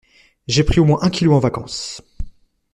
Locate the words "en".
1.31-1.37